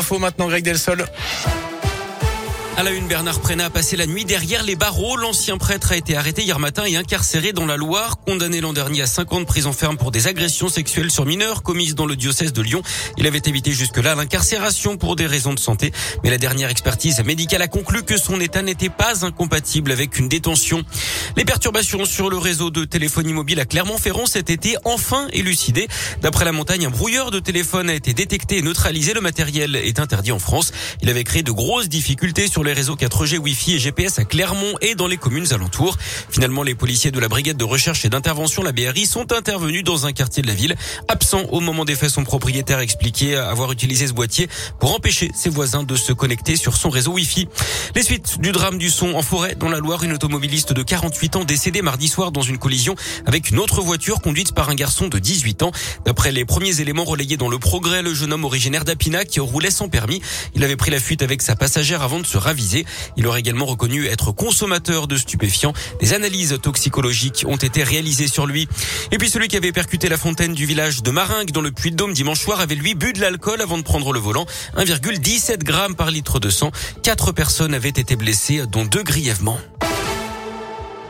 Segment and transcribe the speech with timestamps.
[0.00, 1.04] infos maintenant, Greg Delsol.
[2.80, 5.14] À la une, Bernard Prena a passé la nuit derrière les barreaux.
[5.18, 9.02] L'ancien prêtre a été arrêté hier matin et incarcéré dans la Loire, condamné l'an dernier
[9.02, 12.16] à 5 ans de prison ferme pour des agressions sexuelles sur mineurs commises dans le
[12.16, 12.80] diocèse de Lyon.
[13.18, 15.92] Il avait évité jusque-là l'incarcération pour des raisons de santé,
[16.24, 20.30] mais la dernière expertise médicale a conclu que son état n'était pas incompatible avec une
[20.30, 20.82] détention.
[21.36, 25.88] Les perturbations sur le réseau de téléphonie mobile à Clermont-Ferrand cet été enfin élucidées.
[26.22, 29.12] D'après la montagne, un brouilleur de téléphone a été détecté et neutralisé.
[29.12, 30.72] Le matériel est interdit en France.
[31.02, 34.24] Il avait créé de grosses difficultés sur les les réseaux 4G, Wi-Fi et GPS à
[34.24, 35.98] Clermont et dans les communes alentours.
[36.30, 40.06] Finalement, les policiers de la brigade de recherche et d'intervention, la BRI, sont intervenus dans
[40.06, 40.76] un quartier de la ville.
[41.08, 44.48] Absent au moment des faits, son propriétaire a expliqué avoir utilisé ce boîtier
[44.78, 47.48] pour empêcher ses voisins de se connecter sur son réseau Wi-Fi.
[47.96, 51.36] Les suites du drame du son en forêt dans la Loire, une automobiliste de 48
[51.36, 52.94] ans décédée mardi soir dans une collision
[53.26, 55.72] avec une autre voiture conduite par un garçon de 18 ans.
[56.04, 59.72] D'après les premiers éléments relayés dans le progrès, le jeune homme originaire d'Apina qui roulait
[59.72, 60.22] sans permis,
[60.54, 62.38] il avait pris la fuite avec sa passagère avant de se
[63.16, 65.72] il aurait également reconnu être consommateur de stupéfiants.
[66.00, 68.68] Des analyses toxicologiques ont été réalisées sur lui.
[69.12, 72.12] Et puis celui qui avait percuté la fontaine du village de Maringue dans le Puy-de-Dôme
[72.12, 74.46] dimanche soir avait lui bu de l'alcool avant de prendre le volant.
[74.76, 76.70] 1,17 grammes par litre de sang.
[77.02, 79.58] Quatre personnes avaient été blessées, dont deux grièvement.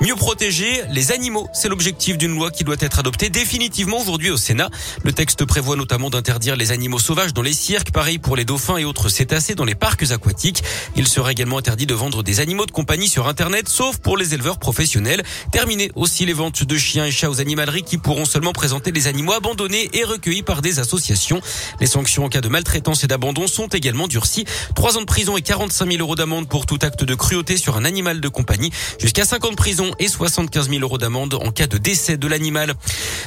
[0.03, 4.39] Mieux protéger les animaux, c'est l'objectif d'une loi qui doit être adoptée définitivement aujourd'hui au
[4.39, 4.71] Sénat.
[5.05, 8.79] Le texte prévoit notamment d'interdire les animaux sauvages dans les cirques, pareil pour les dauphins
[8.79, 10.63] et autres cétacés dans les parcs aquatiques.
[10.97, 14.33] Il sera également interdit de vendre des animaux de compagnie sur Internet, sauf pour les
[14.33, 15.23] éleveurs professionnels.
[15.53, 19.07] Terminer aussi les ventes de chiens et chats aux animaleries qui pourront seulement présenter les
[19.07, 21.43] animaux abandonnés et recueillis par des associations.
[21.79, 24.47] Les sanctions en cas de maltraitance et d'abandon sont également durcies.
[24.75, 27.77] Trois ans de prison et 45 000 euros d'amende pour tout acte de cruauté sur
[27.77, 29.51] un animal de compagnie, jusqu'à 5 ans
[29.99, 32.75] et 75 000 euros d'amende en cas de décès de l'animal.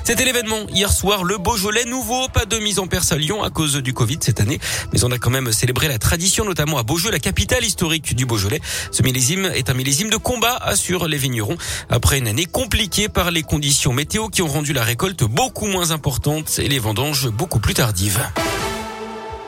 [0.04, 3.50] C'était l'événement hier soir, le Beaujolais nouveau, pas de mise en perce à Lyon à
[3.50, 4.60] cause du Covid cette année,
[4.92, 8.26] mais on a quand même célébré la tradition, notamment à Beaujeu, la capitale historique du
[8.26, 8.62] Beaujolais.
[8.92, 11.58] Ce millésime est un millésime de combat, assurent les vignerons,
[11.90, 15.92] après une année compliquée par les conditions météo qui ont rendu la récolte beaucoup moins
[15.92, 18.22] importante et les vendanges beaucoup plus tardives.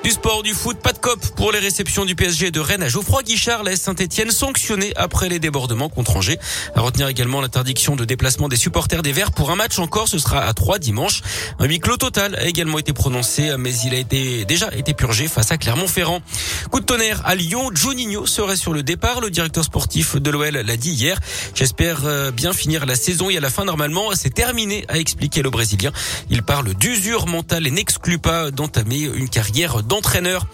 [0.05, 2.89] Du sport, du foot, pas de cop pour les réceptions du PSG de Rennes à
[2.89, 6.37] Geoffroy Guichard, laisse Saint-Etienne sanctionné après les débordements contre Angers.
[6.75, 10.19] À retenir également l'interdiction de déplacement des supporters des Verts pour un match encore, ce
[10.19, 11.23] sera à 3 dimanche.
[11.57, 15.27] Un huis clos total a également été prononcé, mais il a été, déjà été purgé
[15.27, 16.21] face à Clermont-Ferrand.
[16.69, 19.21] Coup de tonnerre à Lyon, Juninho serait sur le départ.
[19.21, 21.19] Le directeur sportif de l'OL l'a dit hier.
[21.55, 25.41] J'espère euh, bien finir la saison et à la fin, normalement, c'est terminé, a expliqué
[25.41, 25.91] le Brésilien.
[26.29, 30.45] Il parle d'usure mentale et n'exclut pas d'entamer une carrière dans entraîneur.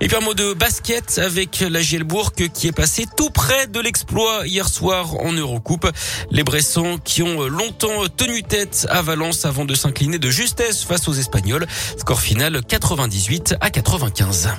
[0.00, 3.80] Et puis un mot de basket avec la Gielbourg qui est passé tout près de
[3.80, 5.88] l'exploit hier soir en Eurocoupe.
[6.30, 11.08] Les Bressons qui ont longtemps tenu tête à Valence avant de s'incliner de justesse face
[11.08, 11.66] aux Espagnols.
[11.98, 14.50] Score final 98 à 95.